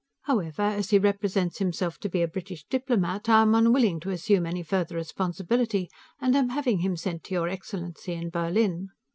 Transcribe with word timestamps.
However, 0.23 0.63
as 0.63 0.89
he 0.89 0.97
represents 0.97 1.59
himself 1.59 1.99
to 1.99 2.09
be 2.09 2.23
a 2.23 2.27
British 2.27 2.65
diplomat, 2.65 3.29
I 3.29 3.43
am 3.43 3.53
unwilling 3.53 3.99
to 3.99 4.09
assume 4.09 4.47
any 4.47 4.63
further 4.63 4.95
responsibility, 4.95 5.91
and 6.19 6.35
am 6.35 6.49
having 6.49 6.79
him 6.79 6.95
sent 6.97 7.23
to 7.25 7.35
your 7.35 7.47
excellency, 7.49 8.13
in 8.13 8.31
Berlin. 8.31 8.89